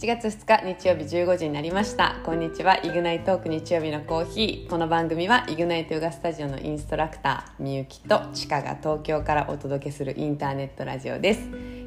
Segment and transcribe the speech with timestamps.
[0.00, 2.16] 7月2日日曜日15時になりました。
[2.24, 2.78] こんにちは。
[2.82, 4.70] イグナイトーク日曜日のコーヒー。
[4.70, 11.40] この番組はイグナイトヨガスタジオのインストラクターみゆきとちかが東京からお届けするインターネットラジオです。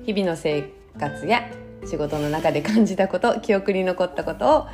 [0.05, 0.70] 日々の生
[1.00, 1.50] 活や
[1.88, 4.68] 仕事の中で感じたこと記憶に残ったことを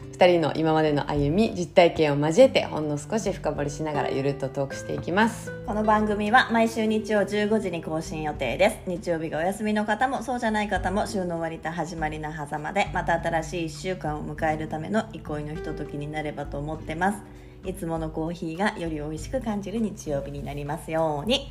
[0.00, 5.50] 2人の今までの歩み実体験を交えてほんの少し深掘りしながらゆるっとトークしていきます。
[5.66, 8.78] この番組は毎週日曜15時に更新予定です。
[8.86, 17.18] 日曜日がお休みの方もそうじゃない方も週の終わりと始まりの狭間でまた新しい1週間を迎えるための憩いのひとときになればと思ってます。
[17.64, 21.50] いつものコーヒーがより美味しく感じる日曜日になりますように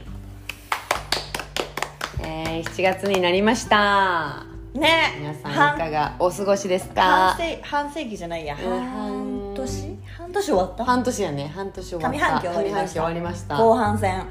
[2.22, 5.14] えー、7月になりましたね。
[5.20, 7.02] 皆さんいかがお過ごしですか？
[7.02, 8.56] 半世半世紀じゃないや。
[8.56, 8.86] うん。
[8.86, 10.00] 半年？
[10.18, 10.86] 半年終わった？
[10.86, 11.52] 半年やね。
[11.56, 12.10] 半年終わった。
[12.12, 12.56] 上半期終
[13.02, 13.58] わりました。
[13.58, 14.20] 後半戦。
[14.20, 14.26] は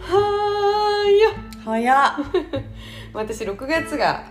[1.06, 1.30] ーいよ
[1.64, 2.10] 早っ。
[3.14, 4.24] 私6月が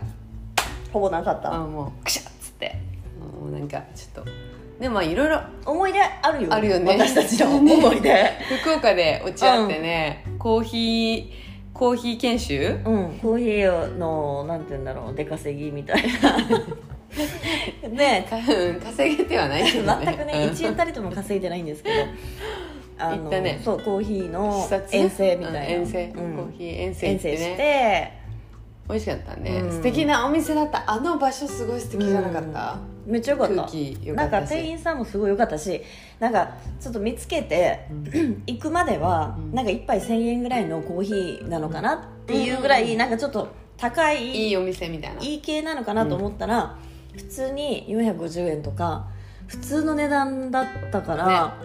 [0.92, 1.54] ほぼなかった。
[1.54, 2.76] あもうクシャッつって。
[3.42, 4.32] もうなんかちょっと。
[4.80, 6.98] でもまあいろいろ思い出あるよあるよね。
[6.98, 8.32] 私たちの 思い出。
[8.62, 12.80] 福岡で落ち合ってね、コーヒーコーヒー研修？
[12.86, 16.38] うん、コーヒーのなんて言うんだろう出稼ぎみたいな。
[17.90, 20.06] ねかうん稼げてはないけどね。
[20.06, 20.52] 全くねうん。
[20.52, 21.96] 1円たりとも稼いでないんですけど。
[22.98, 23.60] あ行ったね。
[23.64, 26.14] そうコーヒーの遠征みたいな、うん遠征、うん。
[26.38, 27.20] コーヒー遠征ね。
[27.20, 28.24] 征して。
[28.90, 29.72] 美味しかったね、うん。
[29.72, 30.84] 素敵なお店だった。
[30.92, 33.56] あの場所すごい素敵じゃなかった、めっちゃ良かった。
[34.14, 35.82] なんか店員さんもすごい良かったし
[36.20, 37.88] なんかちょっと見つけて、
[38.48, 39.54] 行くまでは、うん。
[39.54, 42.98] なんか一杯1000円ぐらいのコーヒーなのかなっていうぐらい、うん。
[42.98, 45.22] なんかちょっと高いいいお店みたいな。
[45.22, 46.78] いい系なのかなと思ったら、
[47.16, 49.08] 普通に450円とか
[49.48, 51.58] 普通の値段だったから、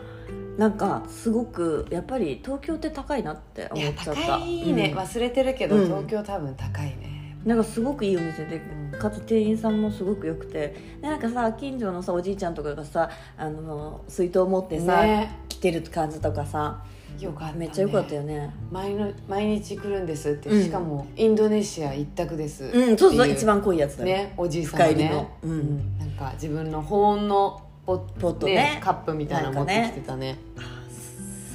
[0.57, 4.23] なんかすごくやっぱり東京って高いなって思っちゃった。
[4.23, 4.99] 高いね、うん。
[4.99, 5.85] 忘れてるけど、うん。
[5.85, 7.18] 東京多分高いね
[7.49, 8.61] なんかすごくいいお店で
[8.93, 8.99] うん。
[8.99, 15.31] かつ店員さんもすごく良くてでなんかさ近所のさおじいちゃんとかがさあの水筒持ってさ、ね。
[15.49, 16.85] 来てる感じとかさ
[17.19, 18.51] よかった、ね、めっちゃ良かったよね。
[18.71, 20.63] 毎の毎日来るんですって、うん。
[20.63, 22.65] しかもインドネシア一択です。
[22.65, 25.09] うんそうそう一番濃いやつだよ、ねおじいさんがね。
[25.09, 25.31] の。
[25.43, 25.99] うん。
[25.99, 28.79] なんか自分の保温のポポットね。
[28.83, 30.39] カップみたいなの持ってきてたね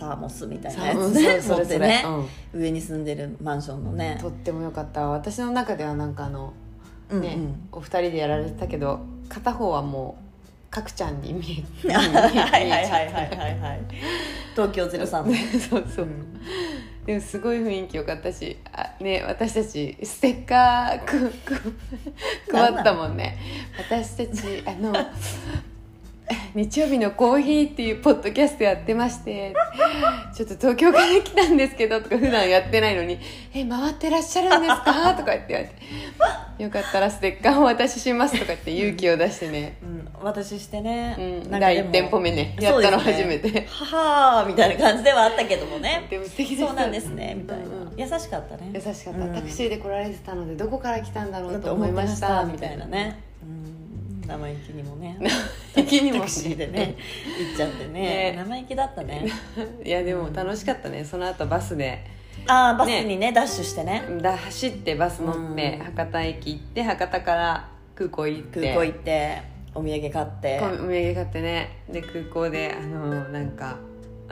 [0.03, 1.57] サーモスみたいなさやつうんねそれそれ。
[1.57, 2.03] 持ってね、
[2.53, 2.61] うん。
[2.61, 4.17] 上に住んでるマンションのね。
[4.19, 5.07] とっても良かった。
[5.07, 6.53] 私の中ではなんかあの
[7.09, 7.69] ね、うんうん。
[7.71, 8.99] お二人でやられてたけど
[9.29, 10.23] 片方はもう
[10.69, 13.81] 角ちゃんに見えはい はいはいはいはいはいはい。
[14.51, 15.31] 東京ゼロ三た
[15.69, 16.07] そうそう、
[17.05, 21.73] でもすごい雰囲気良かったしあね私たちステッカーくく
[22.51, 23.37] 配ったもんね。
[23.77, 24.93] 私たちあの
[26.55, 29.53] 日曜日のコーヒーっていうポッドキャストやってまして
[30.33, 33.19] ちょっと東京から来たんですけどとか普段やってないのに
[33.53, 35.13] 「え回ってらっしゃるんですか?
[35.17, 35.73] 」とか言って言われて
[36.63, 42.55] 「よかったらステッカーをお渡しします」とか言って勇気を出してね、うん、私してね、うん、第1店舗目ね。
[42.59, 43.85] やったの初めて、は
[44.37, 46.05] はーみたいな感じではあったけどもね。
[46.09, 47.99] でも素敵でしたそうなんですねみたいな、うんうん。
[47.99, 48.71] 優しかったね。
[48.73, 49.33] 優しかった、うん。
[49.33, 52.27] タクシーで来られてたのでどこから来たんだろうとと思いました。
[52.27, 53.32] たみみたいなね
[54.27, 55.17] 生意気にもね。
[55.75, 56.95] 駅にもタクシーでね。
[57.39, 58.01] 行っちゃってね。
[58.01, 59.27] ね生意気だったね。
[59.83, 61.03] いやでも楽しかったね。
[61.03, 62.05] その後バスで。
[62.47, 64.03] ああバスにねダッシュしてね。
[64.21, 65.85] だ走ってバス乗って、うん。
[65.95, 68.59] 博多駅行って博多から空港行って。
[68.61, 69.41] 空港行って
[69.75, 70.59] お土産買って。
[70.59, 71.69] こお土産買ってね。
[71.89, 73.77] で空港であのなんか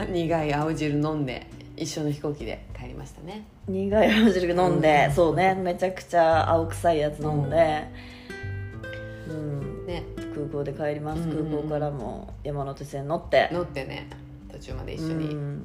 [0.09, 3.46] 苦い青汁飲んで一緒の飛行機で帰りましたね。
[3.68, 5.13] 苦い青汁飲んで、うん。
[5.13, 5.53] そうね。
[5.56, 7.88] めちゃくちゃ青臭いやつ飲んで、
[9.29, 9.60] うん
[9.91, 10.03] ね。
[10.34, 11.52] 空港で帰ります、うんうんうん。
[11.52, 13.50] 空港からも山手線乗って。
[13.52, 14.09] 乗ってね。
[14.52, 15.63] 途中まで一緒うに、ん。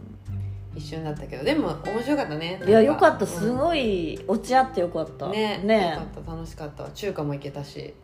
[0.74, 1.44] 一緒になったけど。
[1.44, 2.60] でも面白かったね。
[2.66, 3.24] いやよかった。
[3.24, 3.30] うん。
[3.30, 5.28] すごい落ち合ってよかった。
[5.28, 5.58] ね。
[5.64, 5.90] ね。
[5.90, 6.32] よかった。
[6.32, 6.90] 楽しかった。
[6.90, 7.94] 中華も行けたし。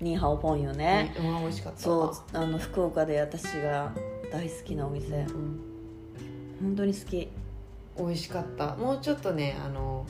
[0.00, 1.80] ニーハオポンよね、うん、美味しかった。
[1.80, 2.36] そう。
[2.36, 3.92] あの福岡で私が
[4.30, 5.08] 大好きなお店。
[5.08, 5.60] うん。
[6.60, 7.28] 本当に好き。
[7.96, 8.76] 美味しかった。
[8.76, 10.06] もうちょっとねあの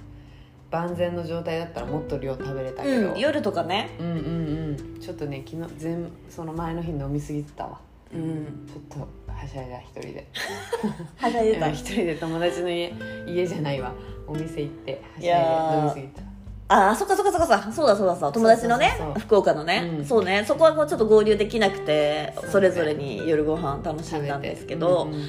[0.71, 3.91] 万全の状態だったらもっと量食べれたけど、うん夜とかね。
[3.99, 5.01] うんうんうん。
[5.01, 7.81] ちょっとね昨日全その前の日飲みすぎてたわ。
[8.13, 8.67] うん。
[8.67, 10.29] ちょっとはしゃいだ一人で。
[11.17, 11.67] はしゃいでた。
[11.67, 12.15] うん一人で。
[12.17, 12.93] 友達の家
[13.27, 13.93] 家じゃないわ。
[14.27, 16.23] お店行ってはしゃいで飲みすぎた
[16.71, 18.33] ああそっかそっかそっかそうだそうだそうだ。
[18.33, 19.23] 友達のねそうそうそう。
[19.23, 20.05] 福岡のね、うん。
[20.05, 20.45] そうね。
[20.47, 22.51] そこはこうちょっと合流できなくてそうね。
[22.53, 25.23] それぞれに夜ご飯楽しんだんですけど、うんうん。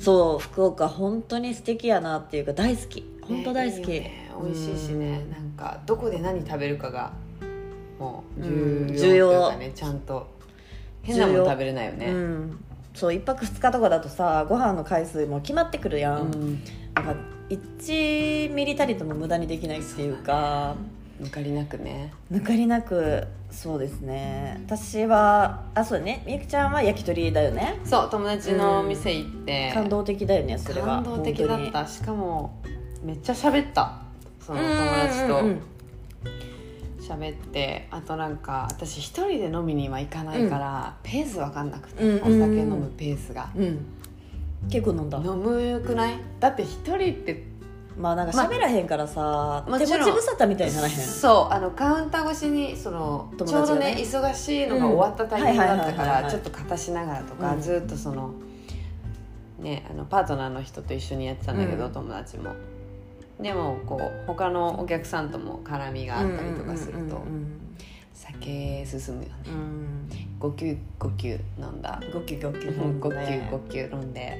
[0.00, 4.30] そう福岡本当に素敵やなっていうか大好き本当大好き、ね。
[4.42, 5.22] 美味しいしね。
[5.24, 5.30] うん。
[5.30, 7.12] なんかどこで何食べるかが
[7.98, 10.26] もううん重要というかねちゃんと。
[11.02, 12.06] 変なもの食べれないよね。
[12.06, 12.64] うん。
[12.94, 16.62] そう一泊二日とかだとさご飯の回数も決まってくるやん、うん。
[16.94, 17.16] なんか
[17.48, 20.76] 1ミリたりとも無駄にできないっていうか。
[21.20, 22.12] 抜かりなくね。
[22.32, 24.60] 抜かりなくそうですね。
[24.66, 26.22] 私はあそうだね。
[26.26, 27.78] みゆきちゃんは焼き鳥だよね。
[27.84, 31.02] そう友達の店行って、感動的だよねそれは。
[31.02, 31.86] 感動的だった。
[31.86, 32.58] しかも
[33.02, 34.00] めっちゃ喋った。
[34.40, 34.68] その友
[35.06, 35.38] 達と。
[35.38, 35.62] うんうんうん
[37.02, 43.84] 喋ってあとなんか私一人で飲みには行かないから、ペース分かんなくて、うんお酒飲むペースが、うん。
[44.70, 45.18] 結構飲んだ。
[45.18, 46.14] 飲むくない？
[46.38, 47.42] だって一人って
[47.98, 50.00] まあなんか喋らへんからさ、手もちろん。
[50.00, 50.94] 持ち無沙汰みたいにならへん。
[50.96, 53.46] そうあのカウンター越しにその、ね。
[53.46, 57.60] ちょうどね忙しいのが終わったタイミングだったからちょっと片しながらとか、うん。
[57.60, 58.32] ずっとその
[59.58, 61.92] ねあのパートナーの人と一緒にやってたんだけど、うん。
[61.92, 62.54] 友達も
[63.42, 67.22] でもこう他のお客さんとも絡みがあったりとかすると
[68.12, 69.34] 酒進むよね。
[69.46, 69.52] うん。
[69.54, 69.92] うん
[70.42, 72.00] 5球5球飲んだ。
[72.12, 74.36] ごきゅごきゅ5球5球飲んで、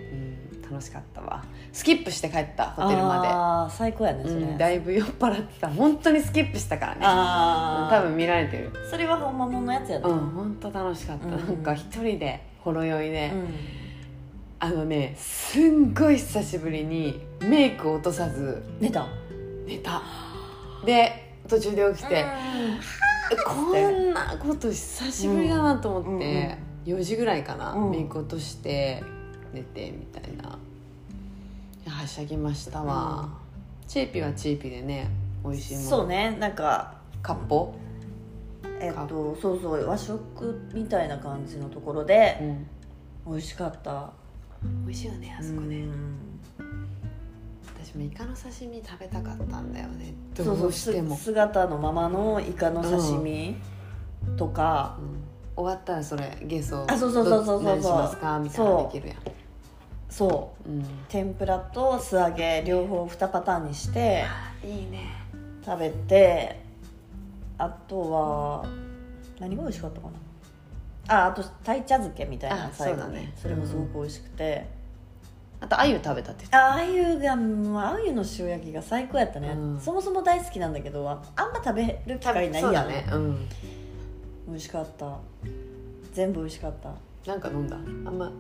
[0.53, 1.45] うん、楽しかったわ。
[1.73, 5.69] スキップして帰ったホテルまああ最高やねで、それ、うん、だいぶ酔っ払ってた。
[5.69, 7.01] 本当にスキップしたからね。
[7.89, 8.73] 多分見られてる。
[8.91, 11.31] それは本物のやつやねうん本当楽しかった、うん。
[11.31, 13.82] なんか一人でほろ酔いで、うん
[14.65, 19.09] あのねすんごい久しぶりにメイクを落とさず寝た？
[19.67, 20.01] 寝た。
[20.87, 22.25] で途中で起きて、
[23.45, 27.91] こんなこと久しぶりだなと思って、4時ぐらいかな、うん。
[27.91, 29.03] メイク落として
[29.53, 30.57] 寝てみたいな。
[31.91, 33.31] はしゃぎましたわ、
[33.89, 35.11] チーピはチーピでね
[35.45, 35.89] 美味しいもの。
[35.89, 37.75] そうねなんかかっぽ、
[38.79, 42.39] えっとそうそう和食みたいな感じのところで
[43.27, 44.13] うん、美味しかった
[44.85, 46.19] 美味しいよねあそこね、うん。
[47.83, 50.15] 私もイカの刺身食べたかったんだよね。
[50.35, 53.57] そうそうどうしてもす姿のままのイカの刺身
[54.37, 55.23] とか、うん。
[55.55, 57.65] 終わったらそれゲソあそうそうそうそうそう。
[57.65, 59.19] どっち何しますかみたいなのできるやん。
[60.09, 60.69] そう。
[60.69, 60.73] う。
[60.73, 60.85] ん。
[61.09, 64.25] 天ぷらと素揚げ両方2パターンにして
[64.65, 65.11] いいね。
[65.65, 66.61] 食べて
[67.59, 68.67] あとは
[69.39, 70.13] 何が美味しかったかな？
[71.09, 73.03] ああと鯛茶漬けみたいなあ最後に。
[73.03, 73.33] そうだね。
[73.37, 74.67] それもすごく美味しくて、
[75.61, 79.81] あと鮎食べたって言ってああゆがもうあゆの塩焼きが最高やったね、うん。
[79.81, 81.19] そもそも大好きなんだけどあん
[81.53, 83.07] ま食べる機た会ないそうだね。
[83.13, 83.49] うん。
[84.49, 85.17] 美味しかった。
[86.13, 86.91] 全部美味しかった。
[87.31, 87.77] なんか飲んだ？
[87.77, 88.31] あんま。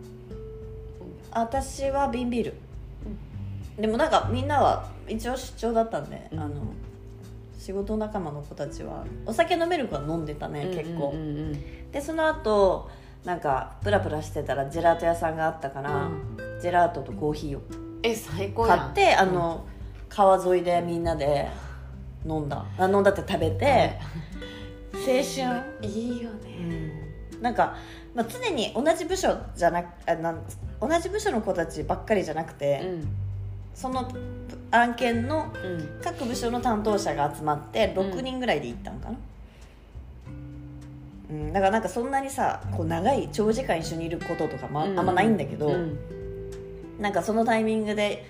[1.30, 2.54] 私は瓶ビール、
[3.78, 6.40] でもなんかみんなは一応出張だったんで、うん。
[6.40, 6.54] あの
[7.62, 11.92] 仕事仲間の子たちはお酒飲める子は飲んでたね、結構うんうんうん。
[11.92, 12.90] でその後
[13.24, 17.62] なんかプラプラしてたらジェラート屋さんがあったから、うジェラートとコーヒーを
[18.02, 19.64] え最高買ってあの、
[20.08, 21.48] 川沿いでみんなで
[22.26, 22.66] 飲んだ。
[22.78, 23.96] あ飲んだって食べて、
[24.94, 25.88] 青春。
[25.88, 26.90] いいよね。
[27.40, 27.76] なんか、
[28.12, 30.42] まあ、常に同じ部署じゃなくあなん
[30.80, 33.08] 同じ部署の子たちばっかりじゃなくて、うん
[33.74, 34.10] その
[34.70, 38.10] 案件のうん各部署の担当者が集まってうん。
[38.12, 39.16] 6人ぐらいで行ったんかな、
[41.30, 44.98] うんだからなんかそんなにさこう長い長時間一緒にいることとかもあ,、うん。
[44.98, 45.98] あんまないんだけど、うん。
[47.00, 48.26] なんかそのタイミングで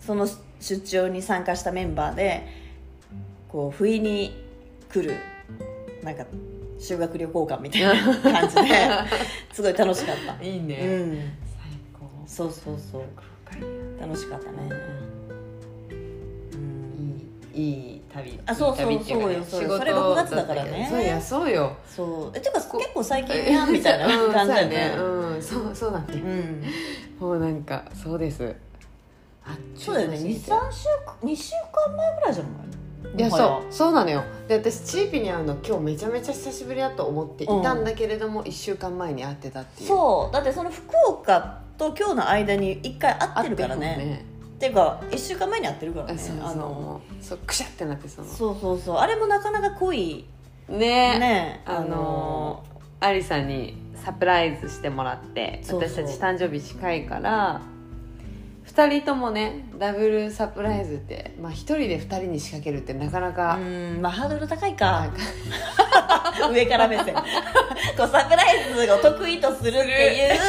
[0.00, 0.28] その
[0.60, 2.46] 出張に参加したメンバーで
[3.48, 4.42] こう不意に
[4.90, 5.16] 来る
[6.02, 6.24] なんか
[6.78, 7.94] 修学旅行館みたいな
[8.40, 8.62] 感じで
[9.52, 11.26] すごい楽しかった、いいね、うん、最
[11.98, 12.06] 高。
[12.26, 13.02] そうそうそう
[14.00, 14.56] 楽しかったね、
[16.52, 17.22] うん、
[17.54, 18.40] いいいい旅。
[18.46, 19.32] あそうそうそう。
[19.32, 20.86] よそうそれ6月だからね。
[20.90, 21.76] そうやそうよ。
[21.86, 22.36] そう。
[22.36, 24.94] えてか結構最近やんみたいな うん感じだよね。
[24.96, 26.20] うんそううんそうそうだね
[27.20, 27.26] うん。
[27.28, 28.54] もうなんかそうです。
[29.44, 30.16] あそうだよね。
[30.16, 30.62] 23週間
[31.22, 32.52] 2週間前ぐらいじゃない？
[33.18, 34.22] いやそうそうなのよ。
[34.48, 39.88] で私チーピに会うの今日めちゃめちゃ久しぶりだと思っていたんだけれども、1週間前に会ってたっていう。
[39.88, 40.32] そう。
[40.32, 41.58] だってその福岡
[41.90, 43.96] と今日の間に1回会ってるからね。
[43.98, 46.20] 会っていうか1週間前に会ってるからね。
[46.40, 48.28] あのそうくしゃってなってその。
[48.28, 48.96] そうそうそう。
[48.98, 50.24] あれもなかなか濃い
[50.68, 51.18] ね。
[51.18, 51.62] ね。
[51.66, 52.64] あの
[53.00, 57.60] アリさんにサプライズしてもらって私たち誕生日近いから
[58.74, 65.12] 2人ともねダブルサプライズって、まあ、1人で2人に仕掛けるってなかなか、うんまあハードル高いか。
[66.50, 67.14] 上から目線。
[67.96, 70.40] こうサプライズを得意とするっていう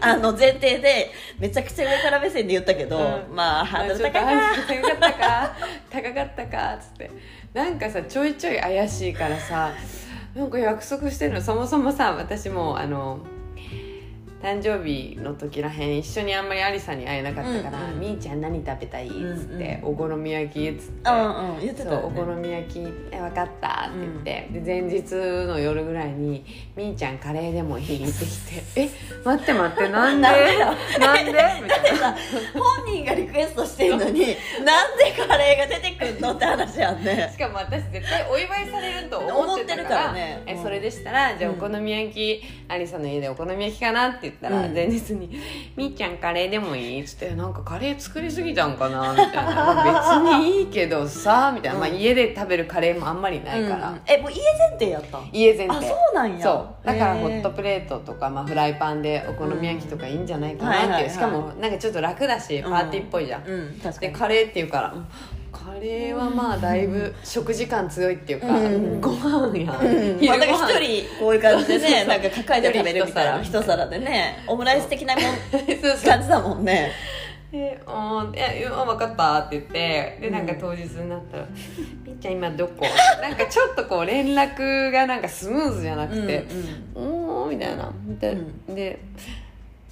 [0.00, 3.36] あの前提でめちゃくちゃ上から目線で言ったけど、うん。
[3.36, 4.20] まあハードル高いか。
[4.20, 5.56] かったか
[5.88, 7.10] 高かったかっつって。
[7.54, 9.70] なんかさちょいちょい怪しいからさ
[10.34, 11.40] なんか約束してるの。
[11.40, 13.20] そもそもさ私もあの
[14.42, 19.14] 誕生日の時らへん一緒にあんまりありさに会えなかったから「うんうんみーちゃん何食べたい?」っつ
[19.54, 21.10] って「うんお好み焼き」っつって。
[21.10, 22.80] うんうん言ってたそうお好み焼き
[23.10, 25.12] え分かったって言って、で前日
[25.46, 26.44] の夜ぐらいに
[26.76, 28.88] 「みーちゃんカレーでもいい?」って来て「え
[29.24, 30.28] 待って待って なんで？
[30.28, 31.32] なんでなんで?」
[31.64, 32.16] みたいなさ
[32.54, 34.20] 本人がリクエストしてんのに
[34.64, 44.74] なんでカレーが出てくんのって話やんねしかも私絶対お祝いされると思ってるからねうんえそれでしたらじゃあおうん好み焼き、アリさんの家でお好み焼きかなって言ったら、うん。
[44.74, 45.30] 前日に
[45.76, 53.94] 「みーちゃんカレーでもいい?」っつって「なんかカレー作りすぎたんかな」みたいな「まあ別にいいけどさ」みたいな、まあ、うん家で食べるカレーもあんまりないから、うん。
[53.94, 55.86] うんえもう家前提やった家前提。
[55.86, 56.42] そうなんや。
[56.42, 56.50] そ
[56.84, 56.86] う。
[56.86, 63.78] だからホットプレートとか、まあ、フライパンでお好み焼きとかいいんじゃないかなっていう、しかもなんかちょっと楽だしパーティーっぽいじゃん、うん。
[63.78, 65.06] でカレーっていうからうん
[65.68, 69.00] カレーはまあだいぶ食事感強いっていうか、うん。
[69.00, 69.82] ご飯や、まあ、
[70.38, 74.42] なんか一人こういう感じでねなんか抱えて食べるみたいな一一皿でね。
[74.46, 75.24] オムライス的なもん。
[76.04, 76.92] 感じだもんね。
[77.52, 81.46] で「おーいやいや分かった」って言ってでなんか当日になったら
[82.04, 82.84] 「みっちゃん今どこ?
[83.22, 86.44] 」なんかちょっとこう連絡がなんかスムーズじゃなくて
[86.94, 87.90] 「おー」みたいな。
[88.20, 88.36] で,、
[88.70, 88.98] うで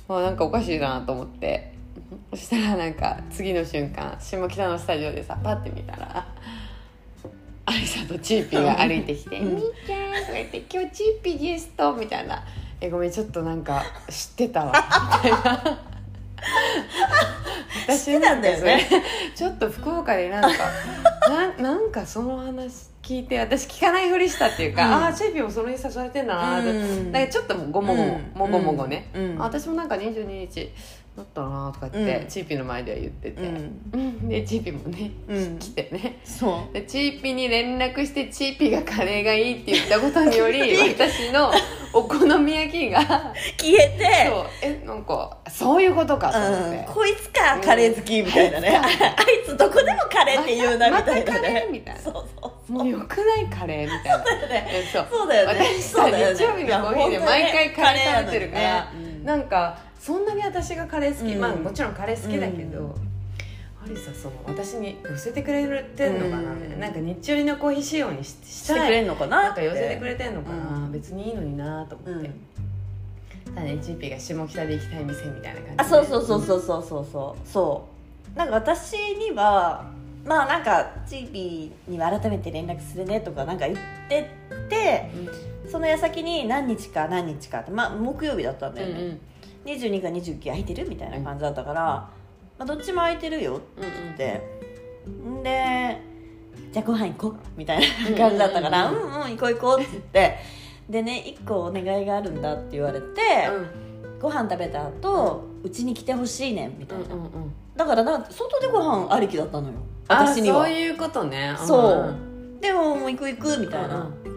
[0.09, 1.75] あなんかおかしいなと思って
[2.31, 6.27] そしたらなんか次の瞬間下北のスタジオでさパッて見たら
[7.67, 12.45] アリサとチーピーが歩いてきて「うんみっちゃん」とか言って「今日チーピーゲスト」みたいな
[12.81, 14.73] 「えごめんちょっとなんか知ってたわ」
[15.23, 15.79] みたいな。
[17.87, 18.89] 私知ってたんだよね。
[19.35, 20.49] ちょっと福岡でなんか
[21.59, 24.93] ななんかその話聞いて私聞かないふりしたっていうか、うん。
[25.05, 27.31] ああチーピーもそれに誘われてんだなって、うん。
[27.31, 29.09] ちょっとごもごも、うんもごもごね、
[29.39, 30.73] 私もなんか22日
[31.17, 32.29] だったなとか言って、うん。
[32.29, 33.81] チーピーの前では言ってて、うん。
[33.93, 34.29] うん。
[34.29, 35.59] でチーピーもね、うん。
[35.59, 36.21] 来てね。
[36.25, 36.75] そう。
[36.75, 41.51] でチーピーに連絡してチーピーがカレーがいいって言ったことにより私の
[41.95, 43.01] お好み焼きが
[43.59, 44.29] 消えて。
[44.29, 44.47] そう。
[44.63, 52.01] えなんかそういうことかと思って、うん、こいつかカレー好きみたいなね、ああいつどこでもカレーって言うなみまたたいなカレねーみたいな。
[52.01, 54.25] そうそうもうよくないカレーみたいな。
[54.93, 55.29] そうそう。
[55.29, 55.61] だよね。
[55.77, 56.35] 私さそうだよね。
[56.35, 58.91] 日曜日のコーヒーで毎回カレー食べてるから、ね。
[58.95, 59.25] うん。
[59.25, 61.41] なんかそんなに私がカレー好き、うん。
[61.41, 62.91] まあもちろんカレー好きだけど、うん。
[63.85, 66.79] アリサその私に寄せてくれてんのかな、うん。
[66.79, 66.91] な。
[66.91, 69.43] んか日中のコーヒー仕様にしししてくれんのかな？
[69.43, 70.93] なんか寄せてくれてんのかな、うん。
[70.93, 72.31] 別にいいのになと思って、
[73.47, 75.75] ただねチーピーが下北で行きたい店みたいな感じで。
[75.79, 77.49] あそうそうそうそうそうそうそう。
[77.49, 77.89] そ
[78.35, 79.91] うなんか私には
[80.25, 84.31] まあなんかチーピーには改めて連絡するねとかなんか言って
[84.69, 85.11] て
[85.69, 89.21] その矢先に何日か何日かってまあ木曜日だったんだうんよね、うんうん
[89.67, 92.11] 22か29空いてるみたいな感じだったから、ま
[92.61, 94.43] あ、どっちも空いてるようんうんって
[95.09, 95.43] ん。
[95.43, 96.01] で
[96.73, 100.37] じゃあご飯行こうみたいな感じだったから「ううんんうん行こう行こう」って言って。
[100.89, 103.05] でね1個お願いがあるんだって言われて、
[104.23, 107.05] ご飯食べた後うちに来てほしいねんみたいな、
[107.75, 109.75] だからなんか外でご飯ありきだったのよ。
[110.07, 110.65] あ私には。
[110.65, 111.57] そういうことね。
[111.59, 112.61] そううん。
[112.61, 114.33] でももう行く行くみたいな、う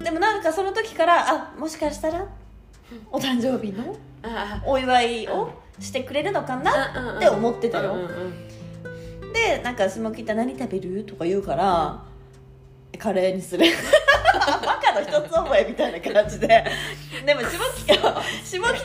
[0.00, 2.26] んでもなんかその時からあもしかしたら
[3.10, 3.84] お誕生日の？
[3.84, 3.86] あ
[4.64, 5.50] お祝いを
[5.80, 8.06] してくれるのかなって思ってたよ、うんうん
[9.22, 9.32] うん。
[9.32, 11.04] でなんか下北何食べる？
[11.04, 12.04] とか言うから、
[12.98, 13.66] カレーにする。
[14.34, 16.46] バカの一つ覚えみたいな感じで。
[17.24, 17.94] でも下北
[18.44, 18.80] 下北とい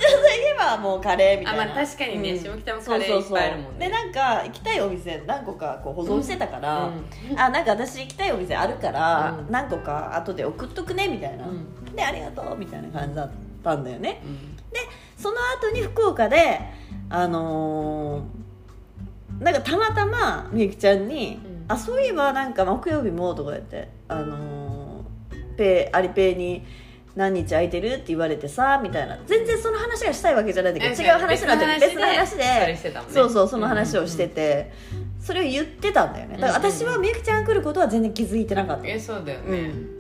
[0.52, 1.64] えばもうカレーみたいな。
[1.64, 2.40] あまあ確かにねうん。
[2.40, 3.88] 下北もカレーいっぱいあるもんね。
[3.88, 6.90] でなんか行きたいお店何個かこう保存してたから、
[7.32, 7.40] うん。
[7.40, 9.52] あなんか私行きたいお店あるから、うん。
[9.52, 11.96] 何個か後で送っとくねみたいな、うん。
[11.96, 13.32] でありがとうみたいな感じだっ
[13.64, 14.22] たんだよね。
[14.24, 14.56] うん
[15.22, 16.62] その後に福岡で
[17.10, 21.66] あのーなんかたまたまみゆきちゃんに「うん。
[21.72, 26.66] あそういえばなんか木曜日も」とか言って「あのーペイアリペイに
[27.16, 29.18] 何日空いてる?」って言われてさみたいな。
[29.26, 33.04] 全然その話がしたいわけじゃないんだけどえ違う話なんだよ別の話別の話でね。
[33.10, 34.72] そうそうその話をしてて、
[35.22, 36.38] それを言ってたんだよね。
[36.38, 39.58] だから私はみゆきちゃん来ることは全然気づいてなかった、えそうだよね。
[39.58, 39.99] うん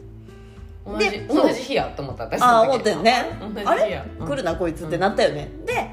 [0.94, 2.24] 同じ同じ日やと思った。
[2.26, 3.26] 私ああ思ったよね。
[3.66, 4.04] あれ？
[4.20, 5.90] 来るなこいつってなったよね、で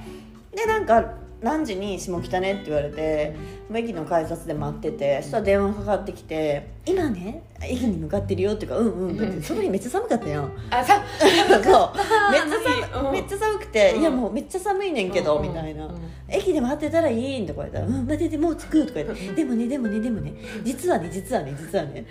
[0.57, 1.05] でなんか
[1.43, 3.37] 何時に下北ねって言われて、
[3.75, 7.43] 駅の改札で待っててそしたら電話かかってきて「今ね？
[7.63, 10.51] 駅に向かってるよ」っていうか「うんうん」だってその日めっちゃ寒かったやん。
[10.71, 11.61] あさ そう。
[12.33, 13.05] めっちゃうん。
[13.05, 14.01] 寒めっちゃ寒くて「うん。
[14.01, 15.85] いやもうめっちゃ寒いねんけど」うんみたいな。
[15.85, 15.93] うん
[16.29, 20.33] 「駅で待ってたらいいん」とか言ったら「うん待っててもう着く」とか言って「でもねでもねでもね。
[20.65, 22.07] 実はね実はね実はね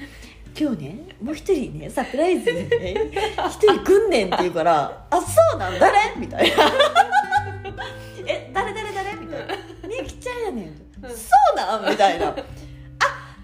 [0.57, 3.11] 今日ねもう一人ねサプライズでね
[3.47, 6.71] 一人来んねん」って言うから「あそうなん誰?」みたいな
[8.27, 9.55] 「え誰誰誰?」みたいな
[9.87, 10.65] 「みゆきちゃんやねん」
[11.03, 12.43] うんそうなん?」みたいな「あなる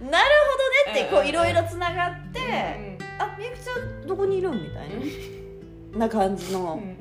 [0.04, 4.90] ほどね」ってこういろいろつながってうん「あみゆきちゃんどこにいるん?」みたい
[5.94, 6.74] なな感じの。
[6.76, 6.98] うん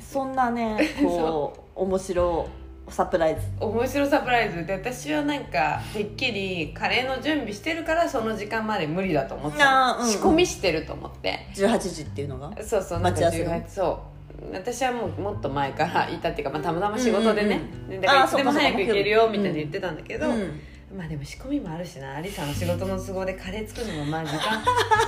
[0.00, 2.46] そんなねこう 面白
[2.88, 3.40] サプライズ。
[3.60, 4.66] 面白サプライズ。
[4.66, 10.10] で私はなんかてっきりカレーの準備してるからその時間まで無理だと思ってうんうん。
[10.10, 11.48] 仕込みしてると思って。
[11.54, 12.50] 18時っていうのが？
[12.62, 14.14] そうそうなんか待ち合わせの18そう。
[14.52, 20.60] 私はもうもっと前からいたっていうか、まあ、たまたま仕事でね、うんうんでだからいつでも早く行けるよみたいに言ってたんだけど、うん。
[20.96, 22.16] まあでも仕込みもあるしな。
[22.16, 24.62] アリさんの仕事の都合でカレー作るのもまあ時間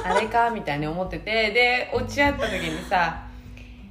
[0.16, 1.50] あれかみたいに思ってて。
[1.50, 3.22] で落ち合った時にさ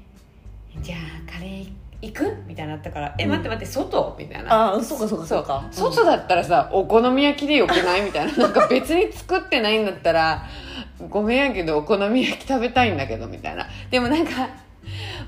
[0.81, 1.69] 「じゃあカレー
[2.05, 3.29] 行く?」みたいになったから「えうん。
[3.31, 4.53] 待って待って外?」みたいな。
[4.71, 5.63] ああそうかそうかそうか。
[5.71, 5.93] そう。
[5.93, 8.01] 外だったらさお好み焼きでよくない？
[8.05, 8.33] みたいな。
[8.33, 10.43] なんか別に作ってないんだったら
[11.09, 13.67] ごめんやけどお好み焼き食べたいんだけどみたいな。
[13.89, 14.47] でもなんか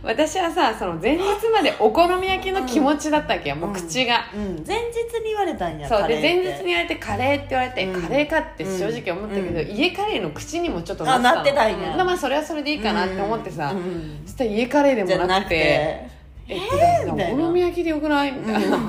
[0.04, 6.08] 私はさその前日までお好み焼きの気持ちだったわけよ、もう口が、うん、前日に言われたんやそう。
[6.08, 8.02] で前日に言われてカレーって言われて、うん。
[8.02, 9.68] カレーかって正直思ったけど、うん。
[9.76, 11.92] 家カレーの口にもちょっとあななってたんや。
[11.92, 13.78] うんまあそれはそれでいいかなって思ってさ、うん。
[13.78, 14.22] うん。
[14.26, 15.56] そしたら家カレーでもなくて。
[15.58, 16.17] じゃなくて
[16.50, 16.70] えって
[17.06, 17.44] かみたいな。
[17.44, 18.32] お好み焼きでよくない？
[18.32, 18.80] みたいな、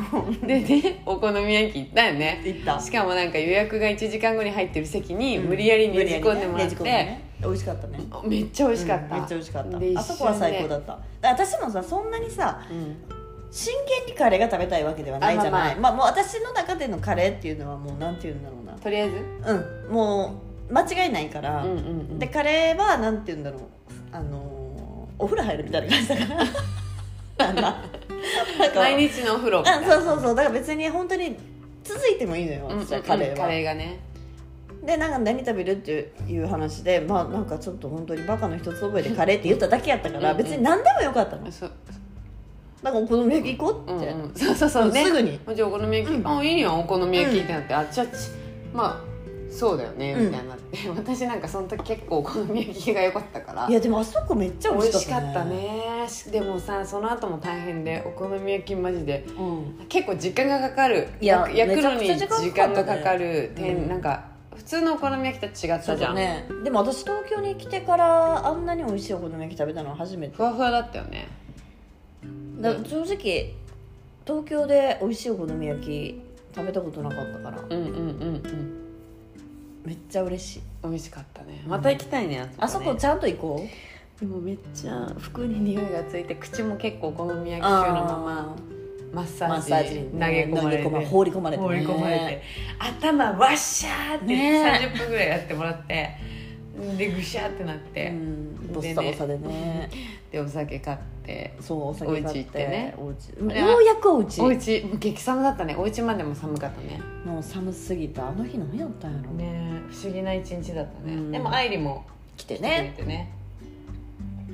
[0.46, 2.40] でねお好み焼き行ったよね。
[2.44, 2.80] 行った。
[2.80, 5.48] しかもなんか予約が1時間後に入ってる席にうん。
[5.48, 6.06] 無理やりね。
[6.06, 7.24] じ込んでもらって、無理やりねね。
[7.40, 7.98] 美味しかったね。
[8.24, 9.78] めっちゃ美味しかった、うんめっちゃ美味しかった。
[9.78, 10.98] であそこは最高だった。
[11.22, 12.96] 私もさそんなにさうん。
[13.50, 15.72] 真剣にカレーが食べたいわけではないじゃない。
[15.72, 15.92] あままあ。
[15.94, 18.74] もう私の中でのカレーっていうのはもうなんていうんだろうな。
[18.74, 19.16] とりあえず？
[19.86, 19.92] うん。
[19.92, 22.18] もう間違いないから、うんうんうん。
[22.18, 23.60] でカレーはなんて言うんだろう。
[24.12, 24.58] あのー
[25.20, 26.44] お風呂入るみたいな感じだから
[27.38, 27.76] なんだ。
[28.74, 30.34] 毎日のお風呂あそうそうそう。
[30.34, 31.36] だから別に本当に
[31.84, 32.68] 続いてもいいのよ
[33.06, 34.00] カレーは、カレーがね。
[34.84, 40.44] でなんか何食べるっていう話でまあなんかちょっと本当にバカの一つ覚えでカレーって言っただけやったからうんうん。
[40.44, 41.44] 別に何でもよかったの。
[41.44, 41.70] だそう。
[42.82, 44.92] からお好み焼き行こうって、うんうん、そうそうそう。
[44.92, 45.04] ね。
[45.04, 45.38] すぐに。
[45.54, 46.28] じゃあお好み焼き、うん。
[46.28, 48.10] あいいやんお好み焼きってなって、あちゃち
[48.72, 49.08] まあ
[49.50, 50.26] そうだよねうん。
[50.26, 53.66] みたいになって、 私なんかその時結構お好み焼きが良かったから。
[53.68, 55.56] いやでもあそこめっちゃ美美味しかっ味しかったたね。
[55.56, 59.86] ねしでもさその後も大変でお好み焼きマジでうん。
[59.88, 61.08] 結構時間がかかる。
[61.20, 62.92] いや焼くのにめちゃくちゃ時時間かかったね。
[62.92, 63.52] 間がかかる。
[63.56, 63.88] 点、うん。
[63.88, 64.24] なんか
[64.54, 66.46] 普通のお好み焼きと違ったじゃん、ね。
[66.64, 70.36] でも私東京に来てからあんなに美味しいお好み焼き食べたのは初めて。
[70.36, 71.28] ふわふわだったよね。
[72.60, 73.54] だから正直
[74.26, 76.20] 東京で美味しいお好み焼き
[76.54, 77.58] 食べたことなかったから。
[77.60, 78.02] うんうんうんう
[78.38, 78.87] ん
[79.88, 80.60] めっちゃ嬉しい。
[80.82, 81.62] 美味しかったね。
[81.66, 83.66] また行きたいねあそこちゃんと行こ
[84.18, 84.20] う？
[84.20, 88.56] でもめっちゃ服に匂いがついて口も結構お好み焼き風のまま
[89.14, 91.06] マッサージ投げ込まれて。
[91.06, 92.42] 放り込まれて、ね、放り込まれて。
[92.78, 94.90] 頭ワッシャーってね。
[94.92, 96.10] 30分ぐらいやってもらって。
[96.98, 98.72] でぐしゃーってなって、うん。
[98.74, 99.88] ボッサボサでね
[100.30, 102.94] でお酒買ってそうお酒買ってお家行ってね。
[102.98, 103.04] お
[103.52, 104.40] ようやくお家。
[104.42, 105.74] お家激寒だったね。
[105.76, 107.00] お家までも寒かったね。
[107.24, 111.32] もう寒すぎたあの日何やったんやろ、ね不思議な一日だったね、うん。
[111.32, 112.04] でも愛理も
[112.36, 113.32] 来て来てねてね。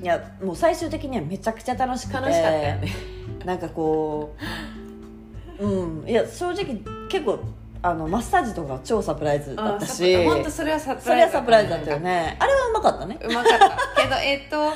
[0.00, 2.14] いやもう最終的にはめちゃくちゃ楽しくて。
[2.14, 2.92] 楽しかったよね。
[3.44, 4.36] なんかこ
[5.58, 6.08] ううん。
[6.08, 7.40] いや正直結構
[7.86, 10.24] あのマッサージとか超サプライズだったし。
[10.24, 12.34] 本当それはサプそれはライズサプライズだったよね。
[12.40, 13.18] あれはうまかったね。
[13.22, 14.02] うまかった。
[14.02, 14.70] けどえっ、と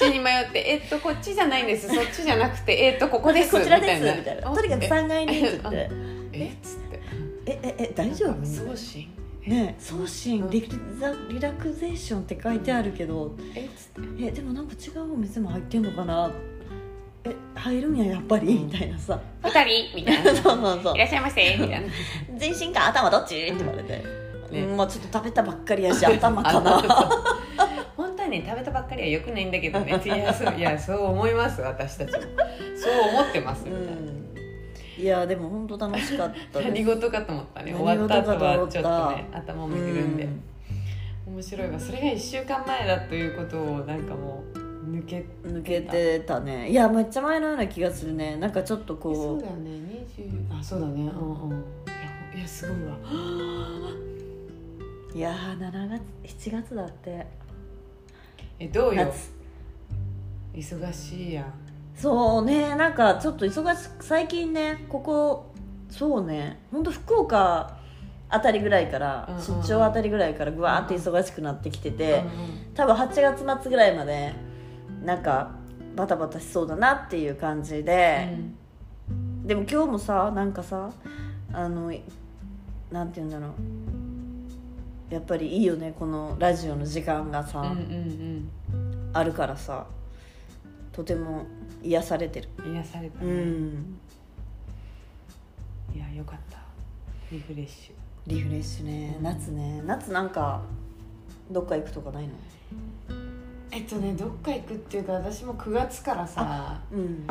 [0.00, 1.94] 道に迷ってえっ、とこっちじゃないんです。
[1.94, 3.50] そっちじゃなくてえっ、とここです。
[3.52, 4.50] こちらですみたいな。
[4.50, 5.68] とにかく3階にっつって。
[5.72, 5.90] え
[6.32, 7.00] えっつって
[7.44, 8.46] えええ大丈夫？
[8.46, 9.08] 送信？
[9.46, 10.66] ね送信リ
[10.98, 13.36] ラリラクゼーションって書いてあるけど。
[13.54, 14.24] えっつって。
[14.24, 16.30] えでもなんか違うお店も入ってんのかな
[17.24, 18.54] え入るんややっぱり？
[18.54, 19.18] みたいなさ。
[19.42, 19.96] 二人？
[19.96, 20.30] みたいな。
[20.34, 20.94] そうそうそう。
[20.94, 21.42] いらっしゃいませ？
[21.58, 21.88] みたいな
[22.36, 22.86] 全身か？
[22.88, 23.34] 頭どっち？
[23.46, 23.92] って言われて、
[24.52, 24.62] ね。
[24.62, 26.80] うんまあちょっと食べたばっかりやし 頭かな。
[27.96, 30.00] 本当はね食べたばっかりはよくないんだけどね。
[30.04, 32.18] いやそういやそう思います私たちも。
[32.76, 34.28] そう思ってますみたいな、うん。
[34.96, 37.72] いやでも本当楽しかった何事かと思ったね。
[37.72, 40.26] 何終わった後はちょっとね頭もめるんで、う
[41.30, 41.34] ん。
[41.34, 41.78] 面白いわ。
[41.78, 44.57] それが1週間前だということをなんかもう
[44.92, 46.70] 抜け抜けてたね。
[46.70, 48.36] いやめっちゃ前のような気がするね。
[48.36, 49.38] なんかちょっとそこう。
[49.38, 49.70] うだよね。
[50.16, 51.02] 20あそうだね。
[51.02, 51.64] うんうん。
[52.36, 52.96] いやすごいわ。
[55.14, 57.26] いやー7月7月だって。
[58.58, 59.04] えどうよ？
[59.06, 59.32] 夏。
[60.54, 61.52] 忙しいやん。
[61.94, 62.74] そうね。
[62.76, 65.52] なんかちょっと忙しく最近ねここ
[65.90, 66.58] そうね。
[66.70, 67.76] 本当福岡
[68.28, 72.24] あたりぐらいから、うんうん出張あたりぐらいからぐわーって忙しくなってきてて、うんうん
[72.74, 74.32] 多分8月末ぐらいまで
[75.04, 75.52] なんか
[75.96, 78.36] バタバタしそうだなっていう感じで、
[79.44, 80.90] でも今日もさなんかさ
[81.52, 81.92] あの
[82.90, 85.14] なんて言うんだろう。
[85.14, 88.48] やっぱりいいよねこのラジオの時間がさ、うんうん
[89.12, 89.86] あるからさ。
[90.92, 91.46] とても
[91.82, 92.48] 癒されてる。
[92.58, 93.98] うん癒されたうね、ん。
[95.94, 96.58] いやよかった。
[97.30, 97.92] リフレッシ
[98.26, 99.16] リフレッシュね。
[99.22, 99.80] 夏ね。
[99.86, 100.60] 夏なんか
[101.52, 102.34] どっか行くとかないの？
[103.10, 103.27] ュ
[103.70, 107.26] ええっとねどっか行くっていうか私も9月からさうん。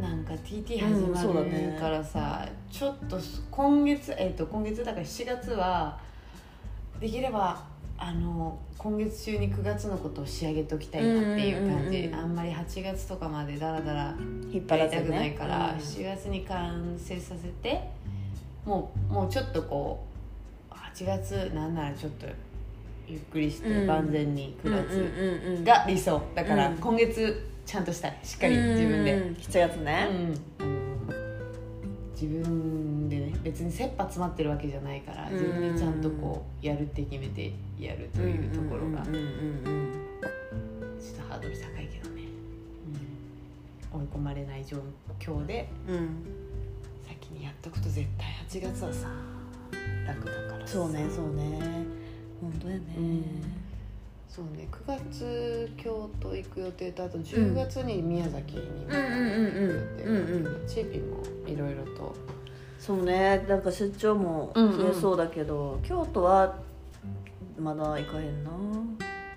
[0.00, 3.18] なんか TT 始うんまそうだねるからさ、ちょっと
[3.50, 5.98] 今月えっと今月だから7月は
[7.00, 7.64] できれば
[7.98, 12.20] あの今月中に9月のことを仕上げておきたいなっていう感じ、うんうんうんうん。
[12.20, 14.14] あんまり8月とかまでダラダラ
[14.52, 15.78] 引っ張やりたくないから、うん。
[15.78, 17.88] 7月に完成させて
[18.64, 20.04] もうもうちょっとこ
[20.70, 22.26] う8月なんならちょっと
[23.08, 23.86] ゆっくりしてうん。
[23.86, 26.22] 万全に9月うんうんうんが理想。
[26.34, 26.76] だからうん。
[26.78, 28.18] 今月ちゃんとしたい。
[28.22, 29.14] しっかり自分で。
[29.14, 30.08] うん7月ね、
[30.60, 30.74] うん。
[32.14, 39.14] 自分でね別に切羽詰まってるわけじゃないから自分でちゃんとこうやるって決めてやるというところがちょっ
[41.16, 42.22] とハードル高いけどね、
[43.92, 44.78] うん、追い込まれない状
[45.18, 46.08] 況でうんうん。
[47.06, 49.08] 先にやっとくと絶対8月はさ
[50.06, 50.74] 楽だからさ。
[50.74, 51.58] そうねそうね
[52.40, 53.24] 本当やね、うん。
[54.28, 54.68] そうね。
[54.70, 59.02] 9月京都行く予定とあと10月に宮崎に行く予う。
[59.02, 62.14] んうんうんうんうん定チーピーもいろいろと。
[62.78, 63.44] そうね。
[63.48, 66.56] なんか出張も増えそうだけど、京都は
[67.58, 68.50] まだ行かへんな。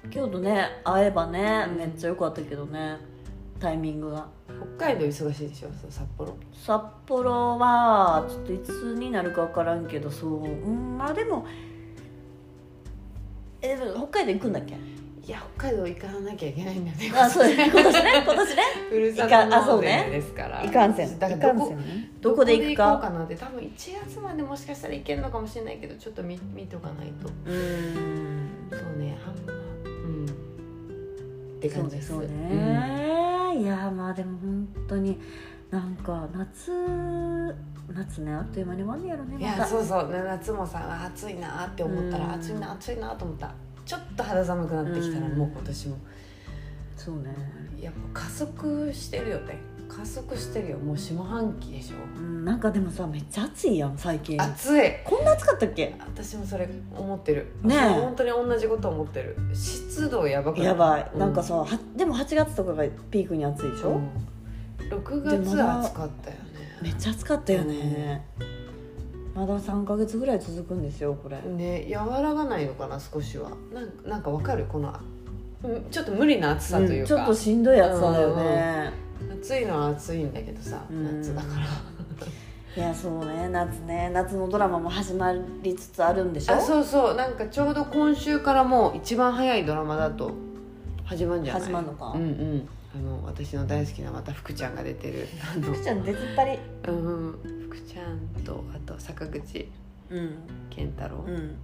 [0.10, 1.78] 京都ね会えばね、うん。
[1.78, 2.98] めっちゃ良かったけどね。
[3.60, 4.28] タイミングが。
[4.78, 5.70] 北海道忙しいでしょ？
[5.90, 6.36] 札幌？
[6.54, 10.44] 札幌はちょっといつになるか分からんけどそう。
[10.46, 11.46] うんまあでも
[13.62, 14.76] えでも北海道行くんだっけ？
[14.76, 17.12] いや北海道行かなきゃいけないんだね。
[17.14, 17.66] あそうだね。
[17.74, 18.24] 今年ね？
[18.26, 18.64] 今年ね？
[18.90, 20.64] ふるさと納ですから。
[20.64, 21.10] いかんせん。
[21.10, 21.76] いだからどこ
[22.22, 22.86] どこで行くか？
[22.86, 27.28] で行こうかなって多分1月までもしかしたら行けるのかもしれないけどちょっと見見とかないと。
[27.46, 28.50] うーん。
[28.72, 29.18] そうね。
[29.86, 30.26] うん。
[30.26, 30.30] っ
[31.60, 32.12] て感じです。
[32.12, 32.18] ね。
[32.20, 35.20] そうね、いやまあでも本当に
[35.70, 36.72] なんか夏
[37.94, 39.62] 夏ねあっという間に終わんねやろねまた。
[39.62, 42.32] やそうそうね夏もさあ暑いなって思ったらうん。
[42.34, 43.54] 暑いな暑いなと思った
[43.86, 45.38] ちょっと肌寒くなってきたらうん。
[45.38, 45.98] もう今年も。
[46.96, 47.36] そうね。
[47.80, 49.58] やっぱ加速してるよね。
[49.88, 50.78] 加速してるよ。
[50.78, 51.96] もう下半期でしょ。
[52.18, 54.42] うんなんかでもさめっちゃ暑いやん最近。
[54.42, 54.92] 暑い。
[55.04, 55.96] こんな暑かったっけ？
[56.00, 57.48] 私もそれ思ってる。
[57.64, 59.38] ね本当に同じこと思ってる。
[59.54, 60.66] 湿度やばくない？
[60.68, 64.10] やばい、うなんかさはでも8月とかがピークに暑いでしょ、うん
[64.90, 66.42] 6月でまだ暑かったよね。
[66.82, 68.26] めっちゃ暑かったよね、
[69.36, 73.50] まだ3か月ぐらい続くんですよこれ、ね和らがないのかな少しは。
[73.74, 74.66] なんかなんかわかる？
[74.66, 74.94] この
[75.64, 78.92] うんちょっと無理な暑さというか、うんちょっとしんどい暑さだよね、
[79.42, 81.22] 暑いのは暑いんだけどさうん。
[81.22, 81.66] 夏だから。
[82.76, 83.50] いやそうね。
[83.50, 84.12] 夏ね。
[84.14, 86.54] 夏のドラマも始まりつつあるんでしょ？
[86.54, 87.16] あそうそう。
[87.16, 90.32] なんかちょうど今週からもう一番早いドラマだと
[91.04, 91.64] 始まるんじゃない？
[91.64, 92.12] 始まるのか。
[92.16, 95.28] うんうんあの私の大好きなまた福ちゃんが出てる。
[95.62, 96.58] 福ちゃん出ずっぱり。
[96.88, 97.36] うん。
[97.70, 99.70] 福ちゃんとあと坂口。
[100.10, 100.36] うん。
[100.72, 101.56] 健太郎、うん。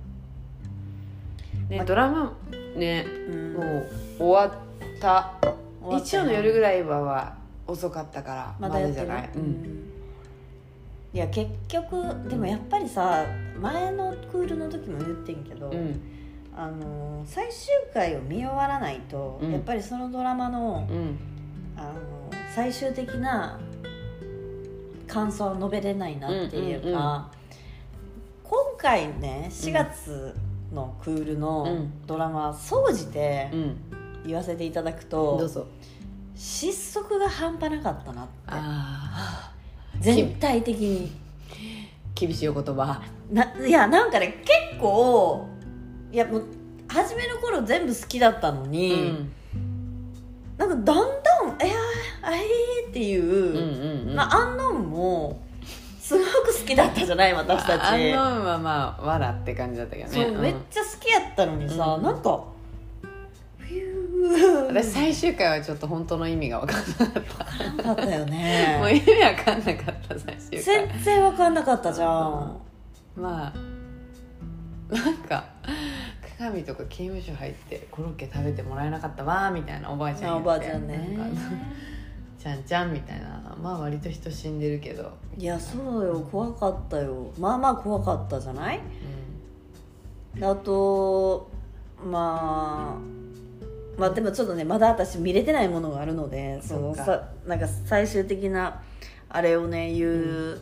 [1.69, 2.34] ねドラマ
[2.76, 3.54] ねうん。
[3.54, 5.34] もう終わった。
[5.89, 7.36] 日曜の夜ぐらいはは
[7.67, 9.84] 遅かったからまだじゃない、ううんん。
[11.13, 11.96] いや結局
[12.30, 13.26] でもやっぱりさ
[13.60, 16.00] 前のクールの時も言ってんけど、うん
[16.55, 19.51] あの最終回を見終わらないと、うん。
[19.51, 21.17] やっぱりそのドラマのうん。
[21.75, 21.91] あの
[22.55, 23.59] 最終的な
[25.07, 27.01] 感想は述べれないなっていうか、うんうんうん。
[28.43, 30.35] 今回ね4月
[30.71, 32.05] のクールのうん。
[32.05, 33.77] ドラマ総じてうん。
[34.25, 35.67] 言わせていただくと、どうぞ。
[36.35, 38.31] 失速が半端なかったなって。
[38.47, 39.51] あ
[39.99, 41.23] 全体的に。
[42.15, 43.01] 厳しいお言葉。
[43.31, 45.47] ないやなんかね結構
[46.13, 46.45] いやもう
[46.88, 49.32] 初めの頃全部好きだったのうに、ん。
[50.58, 51.04] なんかだんだん
[51.60, 51.69] 「えー、
[52.21, 55.41] あえー」っていう、まあ、アンノーンも
[55.99, 57.82] すごく好きだったじゃない私たち。
[57.82, 60.32] ああのはまあわらって感じだったけどね。
[60.38, 62.04] めっちゃ好きやったのにさ、うん。
[62.04, 62.43] なんか
[64.67, 70.62] 私最終回はちょっと本当の意味が分かんなかっなかったよたもうね意味分かんなかった 最終回。
[70.62, 72.58] 全然分かんなかったじゃん。
[73.15, 73.72] まあ
[74.89, 75.46] なんか
[76.38, 81.17] 鏡とか刑務所入ってコロッケ食べてもらえなかったわみたいなおばあちゃんあおばあちゃんね。
[82.38, 86.19] ちゃんちゃんみたいなまあ割と人死んでるけど、いやそうよ。
[86.30, 87.32] 怖かったよ。
[87.39, 88.82] まあまあ怖かったじゃない？
[90.41, 91.50] あと
[92.04, 98.82] まあまあでもちょっとねまだ私見れてないものがあるのでそのさなんか最終的な
[99.30, 100.62] あれをね言う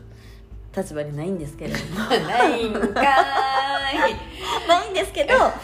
[0.76, 1.84] 立場にないんですけれども。
[2.06, 2.96] うん、ないんかーい。
[4.68, 5.60] ないんですけどなんか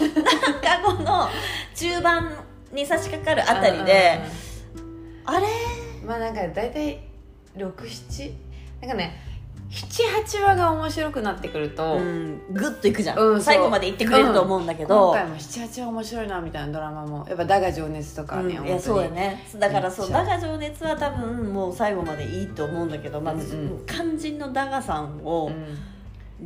[0.84, 1.30] この
[1.76, 2.32] 中盤
[2.74, 4.20] に差し掛かるあたりで
[5.26, 5.48] あれ？
[6.06, 7.00] まあなんか大体
[7.56, 8.32] 67
[8.82, 9.22] なんかね
[9.70, 19.44] 78話が面白くなってくると、うん、グッといくじゃん、うん最後までいってくれると思うんだけど、今回も78話面白いなみたいなドラマもやっぱ「だが情熱」とかね、うんいやそうだね。
[19.60, 20.26] だからそう「めっちゃ。
[20.26, 25.78] だが情熱」は多分もう最後までいいと思うんだけどまず、うん肝心のダガさんをうん。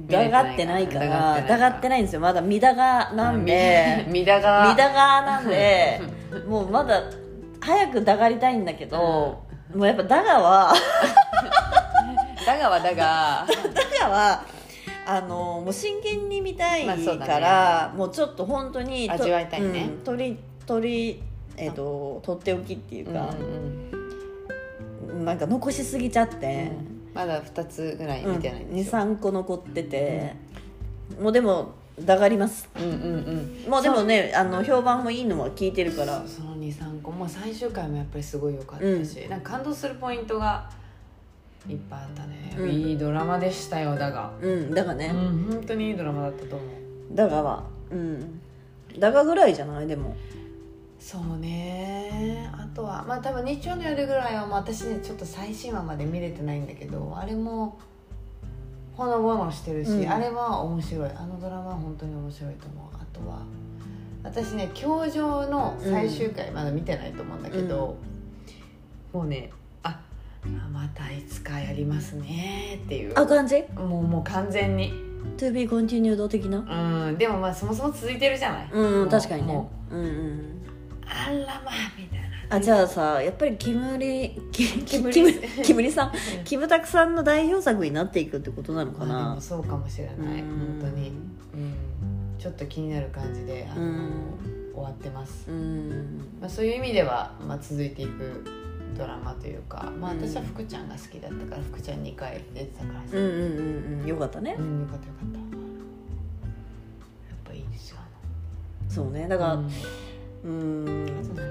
[0.08, 2.22] だがってないからだがってないからだがってないんですよ。
[2.22, 4.06] まだミダガなんで。
[4.10, 6.02] みだがミダガなんで。
[6.48, 7.04] もうまだ
[7.60, 8.98] 早くだがりたいんだけど、
[9.76, 10.74] もうやっぱダガは
[12.46, 13.46] だがはだが。
[13.46, 14.46] ダガは
[15.06, 19.84] あのもう真剣に見たいから、もうちょっと本当にと味わいたいね。
[19.84, 21.24] うん取り取り
[21.58, 26.72] えっ、と取っておきっていうか、うんうんなんか残しすぎちゃって、
[27.14, 30.36] まだ2つぐらい見てないんですよ、23個残ってて、
[31.22, 32.70] もうでもだがります。
[32.76, 32.92] うんうん
[33.66, 33.70] うん。
[33.70, 36.24] もうでもねあの評判もいいのは聞いてるから。
[36.26, 37.12] その23個。
[37.12, 40.70] もう最終回もやっぱりすごい良かったし、なんか感動するポイントが
[41.70, 42.70] いっぱいあったね、うん。
[42.70, 47.16] いいドラマでしたよだが、うんだがね、うん本当にいいドラマだったと思う。
[47.16, 48.42] だがはうん。
[48.98, 49.88] だがぐらいじゃない？
[49.88, 50.16] でも。
[51.00, 52.50] そうね。
[52.54, 57.80] あとはまあ多分日曜の夜ぐらいはもう私ねちょっと最新話まで見れてないんだけどあれも
[58.94, 60.10] ほのぼのしてるし、うん。
[60.10, 61.10] あれは面白い。
[61.10, 62.96] あのドラマは本当に面白いと思う。
[62.96, 63.44] あとは
[64.24, 67.98] 私ね「教場」の最終回、まだ見てないと思うんだけど、
[69.12, 69.52] もうね
[70.72, 73.14] またいつかやりますねっていう。
[73.16, 73.64] あ感じ？
[73.76, 74.92] もうもう完全に。
[75.38, 76.60] To be continued 的な？
[77.08, 78.70] うんでもまあそもそも続いてるじゃない。
[78.72, 79.54] うん確かにね。
[79.54, 79.96] もう。
[79.96, 80.08] んうん。
[80.08, 80.12] う
[81.06, 82.28] あらまあみたいな。
[82.50, 85.40] あじゃあさやっぱりキムリキ キムリ。
[85.64, 86.12] キムリさん？
[86.44, 89.38] キムタクさんの代表作になっていくってことなのかな？
[89.40, 90.18] そうかもしれない。
[90.42, 90.80] うん。
[90.82, 91.74] 本当に、うん、
[92.40, 94.12] ちょっと気になる感じであの、うん。
[94.74, 96.28] 終わってます、うん。
[96.40, 98.44] まあ、そういう意味では、まあ、続いていく
[98.98, 100.22] ドラマというか、まあ、うん。
[100.22, 103.36] 私は福ちゃんが好きだったから福ちゃん2回出てたからさ、うんうんう
[103.98, 104.08] んうん。
[104.08, 104.56] よかったね。
[104.58, 105.40] うんよかったよかった。
[105.40, 105.44] や
[107.36, 107.98] っぱいいですよ
[108.90, 109.28] そうね。
[109.28, 109.70] だからうん。
[110.44, 111.06] うん。
[111.20, 111.48] あと何？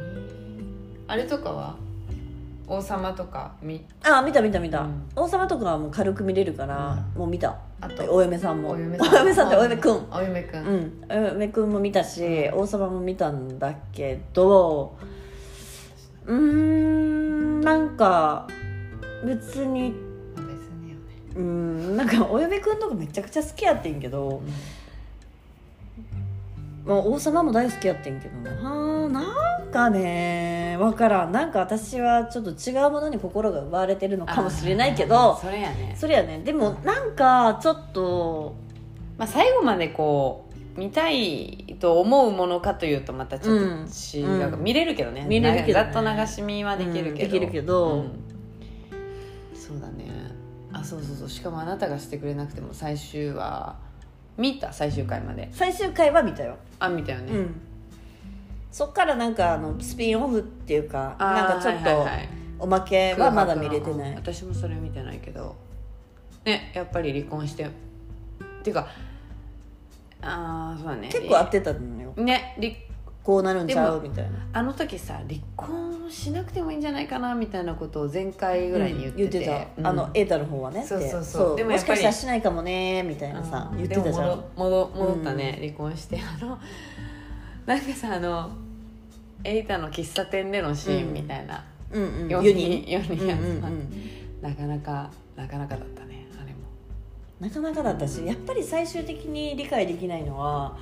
[1.08, 1.76] あれとかは
[2.66, 5.02] 王様とかみあ見た見た見た、うん。
[5.16, 7.58] 王様とかはもう軽く見れるから、もう見た。
[7.80, 8.70] あとお嫁さんも。
[8.70, 8.96] お嫁
[9.34, 9.46] さん。
[9.48, 10.06] ってお嫁くん。
[10.12, 11.04] お嫁くん、うん。
[11.10, 18.46] お嫁くんも見たし王様も見たんだけどうーんなんか
[19.24, 19.92] 別に
[20.34, 21.00] まあ別によね、
[21.36, 24.42] うーんなんかお嫁くんとかめちゃくちゃ好きやってんけど、
[26.84, 31.32] もう王様も大好きやってんけどはあなんかねわからん。
[31.32, 35.94] なんか私はちょっと違うものに心が奪われてるのかもしれないけどそれやね。
[35.98, 36.40] それやね。
[36.40, 38.56] でもなんかちょっと
[39.18, 44.62] まあ、最後までこう見たいと思うものかというとまたちょっと違う、うん。
[44.62, 45.26] 見れるけどね。
[45.26, 45.90] 見れるけどね。
[45.92, 47.16] ざっと流し見はできるけど、うん。
[47.16, 47.92] できるけど。
[47.92, 48.10] うん。
[49.54, 50.08] そうだね。
[50.72, 51.28] あそうそうそう。
[51.28, 53.76] しかもあなたがしてくれなくても最終話
[54.36, 54.72] 見た？
[54.72, 55.48] 最終回まで。
[55.52, 57.60] 最終回は見たよ、あ見たよね、うん、
[58.70, 62.06] そっからなんかあのスピンオフっていうかなんかちょっと
[62.58, 65.56] おまけはまだ見れてない、私もそれ見てないけど。
[66.44, 67.64] ねやっぱり離婚して。
[67.64, 67.68] っ
[68.62, 68.88] ていうか
[70.22, 71.08] ああそうだね。
[71.10, 72.12] 結構合ってたのよ。
[72.16, 72.72] ね離
[73.22, 74.00] こうなるんちゃう？
[74.00, 74.30] みたいな。
[74.52, 80.84] あの時さ離婚しなくてもいいんじゃないかなみたいなことを前回ぐらいに言ってて,、た、あの瑛太の方はね。
[80.84, 81.56] そうそうそう。
[81.56, 84.26] でももしかしたらしないかもねみたいなさ言ってたじゃん。
[84.26, 86.18] 戻戻戻ったね、離婚して。
[86.18, 86.58] あの
[87.66, 88.50] なんかさあの
[89.44, 92.02] 瑛太の喫茶店でのシーンみたいな、うん。
[92.02, 93.70] うん4世人に4人集ま
[94.48, 96.09] なかなかなかなかだったね
[97.40, 100.76] なかなかだったしやっぱり最終的に理解できないのは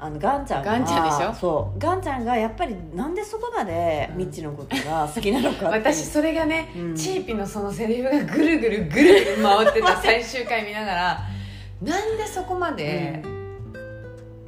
[0.00, 1.34] あのガンちゃんがガンちゃんでしょ？
[1.34, 1.78] そう。
[1.78, 6.94] ガンちゃんがやっぱりなんでそこまでミッチのことが好きなのか 私それがね、うん。
[6.94, 11.20] チーピのそのセリフがぐるぐるぐるぐる回ってた 最終回見ながら
[11.82, 13.22] なんでそこまで、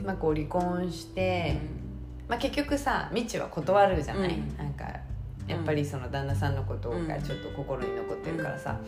[0.05, 1.59] まあ、こう離婚して、
[2.29, 4.57] まあ、結局さみちは断るじゃない、うん。
[4.57, 4.85] なんか
[5.49, 7.09] やっぱりその旦那さんのことうん。
[7.09, 8.79] がちょっと心に残ってるからさ、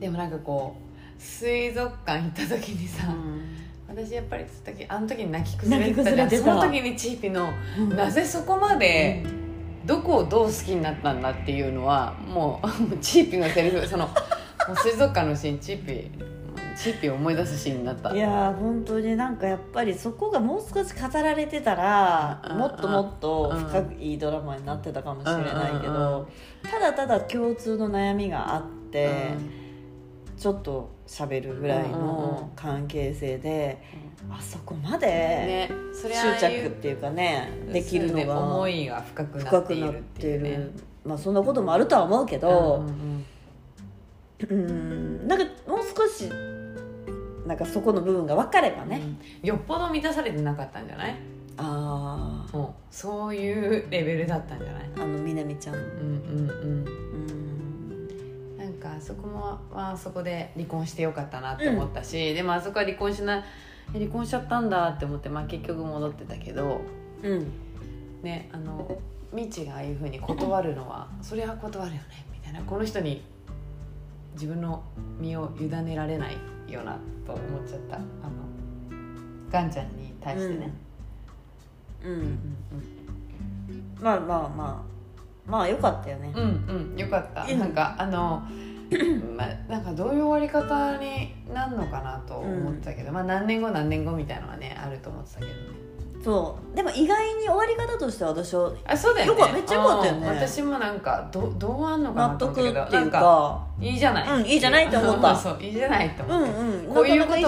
[0.00, 0.87] でもなんかこう
[1.18, 3.14] 水族館行った時にさ、
[3.88, 6.30] 私やっぱりその時あの時に泣き崩れてた。
[6.30, 9.24] その時にチーピの、うんなぜそこまで、
[9.84, 14.08] どこをどう好きになったんだっていうのはもう チーピのセリフその
[14.76, 16.10] 水族館のシーンチーピ
[16.76, 18.14] チーピを思い出すシーンになった。
[18.14, 22.58] いやー本当になんかやっぱりそこがもう少し語られてたらうん。
[22.58, 23.64] もっともっとうん。
[23.64, 26.28] 深くいいドラマになってたかもしれないけど
[26.70, 29.30] ただただ共通の悩みがあって
[30.36, 32.06] ちょっと喋るぐらいうんうんうん。
[32.06, 33.82] の関係性で
[34.30, 40.50] あそこまで執着っていうかねできるのが思いが深くなっているっていうね。
[40.50, 40.72] る。
[41.04, 43.24] まあそんなこともあるとは思うけどうん
[44.50, 45.26] うんうん。
[45.26, 46.30] なんかもう少し
[47.46, 49.00] なんかそこの部分が分かればね、
[49.42, 49.48] うん。
[49.48, 51.16] よっぽど満たされてなかったんじゃない？
[51.56, 54.90] ああそういうレベルだったんじゃない？
[54.96, 55.74] あのみなみちゃん。
[55.74, 56.88] うんうんうん。
[56.88, 56.94] う
[57.32, 57.47] ん
[58.78, 63.44] かあそこもまあそこで離婚してよかったなって思ったし、でもあそこは離婚しな
[63.94, 66.80] え離婚しちゃったんだって思って、まあ、結局戻ってたけど
[67.22, 67.52] うん。
[68.22, 68.98] ねあの
[69.32, 72.60] みちがああいうふうに断るのはそれは断るよねみたいな。
[72.62, 73.22] この人に
[74.34, 74.82] 自分の
[75.18, 76.36] 身を委ねられない
[76.68, 77.96] よなと思っちゃった。
[77.96, 78.04] あの
[79.50, 80.72] ガンちゃんに対してね、
[82.04, 82.12] うん。
[82.12, 82.38] うん。
[84.00, 84.98] まあまあまあ。
[85.50, 86.30] まあよかったよね。
[86.36, 87.58] うん、うんうんよかった、うん。
[87.58, 88.42] なんかあの
[89.36, 95.56] まあ、なんかどういう終わり方になるのかなと思ってたけど、まあ何年後何年後みたいなのはねあると思ってたけどね。
[96.24, 96.76] そう。
[96.76, 99.52] でも意外に終わり方としては私はあそうだよね。
[99.52, 100.26] めっちゃよかったよね。
[100.26, 100.36] うん。
[100.36, 105.36] 私もなんかどどうあんのか納なと思得ったけどっていうかいいじゃない、うんいいじゃないって思った。
[105.36, 106.94] そういいじゃないって思って、うんうん。
[106.94, 107.40] こういうこと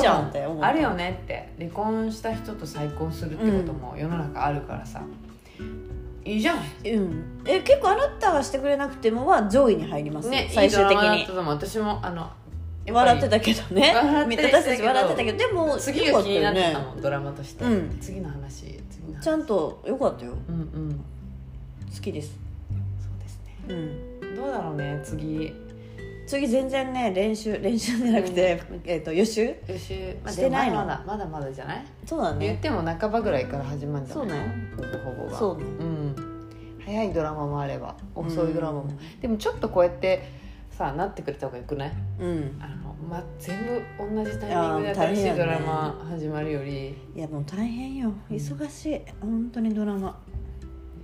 [0.54, 1.52] もあるよねって。
[1.58, 5.00] 離婚した人と再婚するってことも世の中あるからさ、
[6.30, 6.90] いいじゃない。
[6.92, 7.42] うん。
[7.44, 10.30] え結構あなたがしてくれなくてもは上位に入りますよ。
[10.30, 11.26] ね最終的に。
[11.46, 12.30] 私もあの
[12.90, 13.92] 笑ってたけどね。
[13.94, 15.38] 私たち笑ってたけど。
[15.38, 17.98] でも次が気になってたねもん、ドラマとして、うん。
[18.00, 18.78] 次の話
[19.22, 20.32] ちゃんとよかったよ。
[20.48, 21.04] うんうん。
[21.94, 22.38] 好きです。
[23.00, 23.56] そうですね。
[23.68, 23.74] う
[24.34, 24.36] ん。
[24.36, 25.52] どうだろうね次。
[26.26, 29.52] 次全然ね練習練習じゃなくて、えっと予習？
[29.66, 30.76] 予習、まあ、してないの？
[30.76, 32.46] まだまだまだじゃない、そうだね。
[32.46, 34.28] 言っても半ばぐらいから始まるんじゃない？
[34.28, 34.70] そうね。
[34.76, 35.38] ほぼほぼが。
[35.38, 35.64] そうね。
[35.80, 35.99] うん
[36.90, 40.22] 早いドラマもあれば遅いドラマも、うんでもちょっとこうやって
[40.70, 41.92] さなってくれた方がよくない？
[42.20, 42.58] うん。
[42.60, 43.58] あの、ま、全
[43.98, 46.96] 部同じタイミングで新しいドラマ始まるより。
[47.14, 48.12] いやもう大変よ。
[48.30, 48.36] うん。
[48.36, 49.00] 忙しい。
[49.20, 50.18] 本当にドラマ。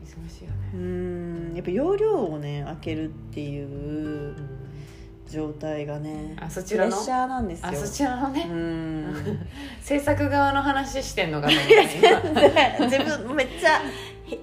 [0.04, 0.56] 忙しいよね。
[0.74, 1.52] う、ん。
[1.54, 3.64] やっぱ容量をね開けるってい
[4.30, 4.34] う
[5.28, 6.90] 状態がねあそちらの？
[6.90, 7.68] プレッシャーなんですよ。
[7.68, 9.38] あそちらのね、うん。
[9.82, 13.80] 制作側の話してんのかと思っ自分めっちゃ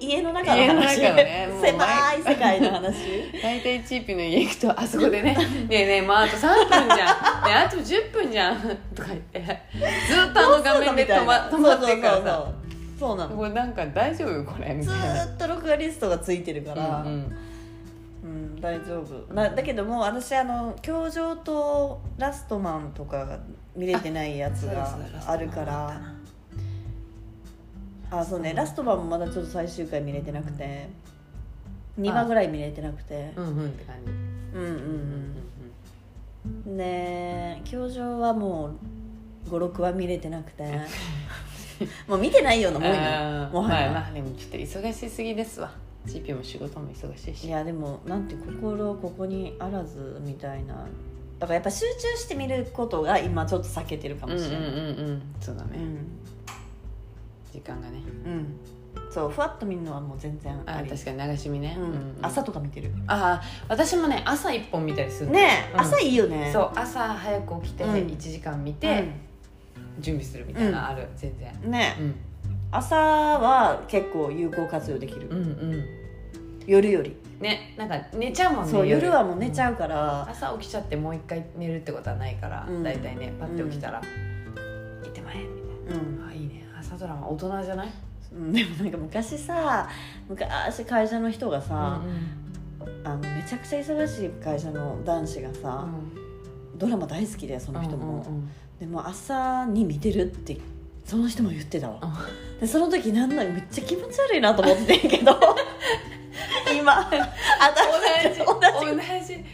[0.00, 1.00] 家の中の話。
[1.00, 2.94] 中のね 狭い世界の話。
[3.42, 5.36] 大体チーピーの家行くとあそこでね「ね
[5.70, 6.94] えねえもうあと3分じゃん」ね
[7.48, 8.60] え「あと10分じゃん」
[8.94, 9.40] とか言って。
[9.40, 12.46] ずっとあの画面で止ま止まってるからさ。
[12.98, 13.36] そうなの。
[13.36, 14.72] これなんか大丈夫これ？
[14.74, 15.24] みずたいな。
[15.24, 17.36] ーっと録画リストがついてるから、うんうん
[18.24, 19.34] うん、大丈夫。
[19.34, 23.38] なだけども私あの「教場」と「ラストマン」とかが
[23.76, 26.00] 見れてないやつがあるから。
[28.10, 28.54] あそうね。
[28.54, 30.88] ラストマンもまだちょっと最終回見れてなくて。
[32.00, 33.32] 2話ぐらい見れてなくて。
[33.36, 34.10] うんうんって感じ。
[34.56, 35.34] うんうん
[36.66, 36.76] うん。
[36.76, 38.70] ねえ教場はも
[39.46, 40.64] う56話見れてなくて。
[42.08, 42.94] もう見てないようなもんよ。
[43.52, 43.90] もはや。
[43.90, 45.70] まあまあでもちょっと忙しすぎですわ
[46.06, 47.46] チーピーも仕事も忙しいし。
[47.46, 50.86] いやでもなんて心ここにあらずみたいな。
[51.38, 54.68] だからやっぱ集中して見ることが今ちょっと避けてるかもしれない。
[54.68, 55.22] うんうんうんうん。
[55.40, 56.06] そうだね、うん。
[57.52, 58.02] 時間がね。
[58.24, 58.56] うん。
[59.10, 61.84] そうふわっと見るのはもう全然あ確かに流し見ね、うん。
[61.84, 62.16] うんうん。
[62.22, 62.92] 朝とか見てる。
[63.06, 65.80] ああ私もね朝一本見たりするのねえ、うん。
[65.80, 66.50] 朝いいよね。
[66.52, 67.92] そう朝早く起きてうん。
[67.92, 69.08] 1時間見て、
[69.98, 71.52] 準備するみたいなのある、全然。
[71.64, 72.02] うんねえ。
[72.02, 72.14] うん
[72.76, 75.40] 朝は結構有効活用できる、うんう
[75.76, 75.84] ん。
[76.66, 77.16] 夜より。
[77.40, 79.10] ねなんか寝ちゃうもんねそう夜。
[79.10, 82.82] はもう寝ちうゃうから、朝起きちゃってもう一回寝るってことはないから、うん。
[82.82, 84.00] だいたいねパッて起きたら
[85.02, 85.36] 「行ってまえ」
[85.86, 86.18] みたいうん。
[86.20, 86.66] なあいいね。
[86.78, 87.88] 朝ドラマ大人じゃない？
[88.32, 88.52] うん。
[88.52, 89.88] でもなんか昔さ
[90.28, 92.00] 昔会社の人がさ、
[93.04, 95.86] あのめちゃくちゃ忙しい会社の男子がさ、
[96.76, 98.50] ドラマ大好きでその人も、うんうんうん。
[98.80, 100.56] でも朝に見てるって
[101.04, 102.00] その人も言ってたわ、
[102.60, 105.38] でその時なんなんめっちゃ気持ち悪いなと思ってんけど。
[106.76, 108.96] 今私同じ同じ。
[108.96, 109.44] 同じ。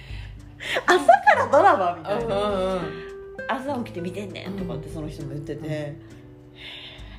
[0.87, 3.11] 朝からドラマみたいな、うんうん
[3.49, 5.97] 朝起きて見てんねんとかってその人も言ってて、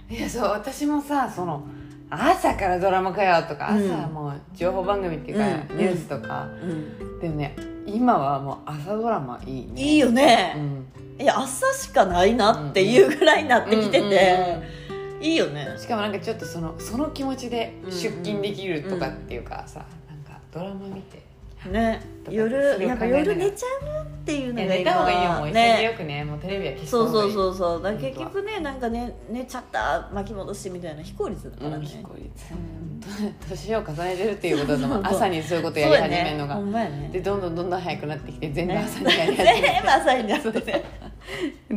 [0.10, 1.68] いやそう私もさその
[2.12, 3.92] 朝からドラマかよとかうん。
[3.92, 5.78] 朝もう情報番組っていうか、うん。
[5.78, 7.20] ニュースとか、うん。
[7.20, 9.82] でもね今はもう朝ドラマいいね。
[9.82, 11.22] いいよね、うん。
[11.22, 14.62] いや朝しかないなっていうぐらいになってきてて、
[15.22, 15.68] いいよね。
[15.78, 21.24] しかもなんかちょっとそのその気持ちでうん出勤できるとかっていうかさ、なんかドラマ見て
[21.70, 23.18] ね夜ながら。
[23.20, 23.68] 夜寝ちゃ
[24.02, 25.48] うっていうのが寝た方がいいよもう。
[25.48, 25.96] 潔ね。
[25.98, 27.84] くねもうテレビは消したそうそうそうそう。
[27.84, 32.54] だ結局ねなんかね寝ちゃった巻き戻しみたいな非効率だからね、うん非効率。
[32.54, 33.36] うん。
[33.50, 37.10] 年を重ねてるっていうことだ朝にそういうことやり始めるのが、ねね。
[37.12, 40.52] でどんどんどんどん早くなってきて全部朝にやり始め 全部朝になって。
[40.62, 40.84] ね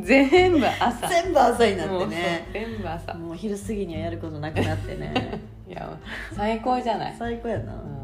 [0.03, 1.09] 全部朝。
[1.09, 2.49] 全部朝になってね。
[2.53, 3.15] 全部朝。
[3.15, 5.41] もう昼過ぎにはやることなくなってね。
[5.69, 5.97] いや
[6.35, 8.04] 最高じゃない、最高やな、うん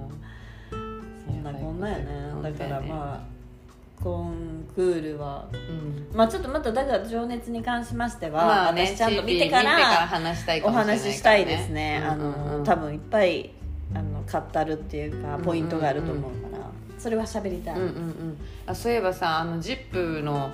[1.52, 2.04] なこんなやね。
[2.42, 3.30] だからまあ
[4.02, 5.46] コンクールは。
[5.52, 6.16] うん。
[6.16, 13.50] まあちょっとまただから情熱に関しましては、まあね私ちゃんと見てからら話したいかお話ししたいですね、あの多分いっぱい
[13.94, 18.36] あの語るっていうかポイントがあると思うから、それは喋りたい、うんうんうん。
[18.66, 20.50] あそういえばさあの ZIP の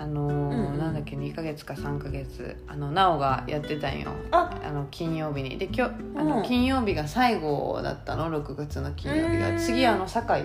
[0.00, 0.78] あのーうんうん。
[0.78, 4.12] なんだっけ2ヶ月か3ヶ月あのなおがやってたんよ。
[4.30, 4.50] あ。
[4.64, 5.58] あの金曜日に。
[5.58, 5.82] で今日
[6.16, 6.42] あの、うん。
[6.44, 9.50] 金曜日が最後だったの？6月の金曜日が。
[9.50, 10.44] うん次あの酒井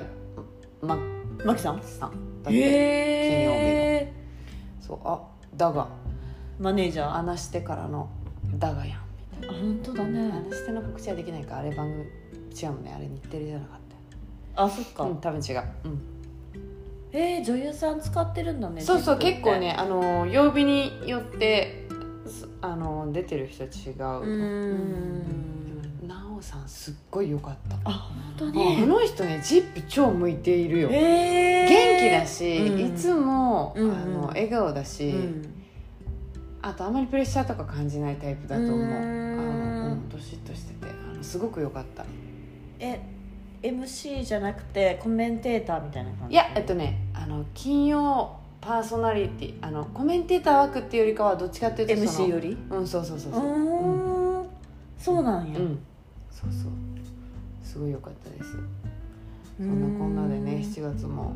[0.81, 0.97] ま
[1.45, 1.81] マキさん？
[1.81, 2.11] さん。
[2.43, 2.61] だってへ
[4.01, 4.13] え
[4.81, 5.21] そうあ
[5.55, 5.87] だが。
[6.59, 7.07] マネージャー？
[7.07, 8.09] あ話してからの
[8.55, 8.99] だがやん。
[9.41, 10.31] みたい本当だなね。
[10.31, 12.03] 話しての告知はできないかあれ番組
[12.59, 12.93] 違うもんね。
[12.95, 13.79] あれ日テレじゃなかっ
[14.55, 16.01] あそったか、うん多分違う、うん
[17.13, 21.87] えー、女優さん使ってるんだねそうそう結構ねあの曜日によって
[22.25, 24.25] すあの出てる人違ううー
[24.75, 26.07] ん。
[26.07, 27.75] なおさんすっごい良かった。
[27.85, 30.89] あ本当こねの人ねジップ超向いているよ。
[30.89, 33.95] 元えー、気だし、うんいつも、うんうん。
[33.95, 35.53] あの笑顔だし、うん。
[36.61, 38.79] あとあんまりプレッシャーとか感じないタイプだと思う。
[38.79, 40.53] うーあんのっとしてて
[41.13, 42.05] あのすごく良かった。
[42.79, 42.99] え
[43.63, 46.33] MC じゃなくてコメンテーターみたいな感じ？
[46.33, 52.57] いやえっとねあの金曜パーソナリティあのコメンテーター枠っていうよりかはどっちかっていうと MC より？
[52.69, 53.43] うんそうそうそううそう。
[53.43, 54.49] ーん。
[54.97, 55.79] そうなんや、うん。
[56.31, 56.71] そうそう。
[57.63, 58.55] すごい良かったです。
[59.57, 61.33] そんなこんなでね7月も。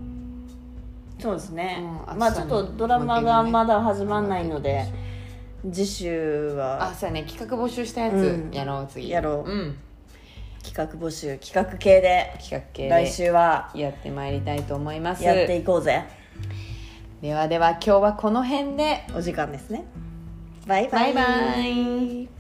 [1.19, 4.85] そうですね、うんまあちょっとドラマがまだ始まんないので
[5.71, 6.83] 次週は。
[6.89, 7.23] あそうやね。
[7.23, 8.51] 企画募集したやうん。
[8.51, 9.09] つやろう次。
[9.09, 9.49] やろう。
[9.49, 9.75] うん
[10.67, 15.23] 企画募集企画系で企画系来で週はやってまいりたいと思います。
[15.23, 16.03] やっていこうぜ。
[17.21, 19.05] ではでは今日はこの辺で。
[19.15, 19.85] お時間ですね。
[20.67, 21.13] バイバイ。
[21.13, 22.36] バイバイ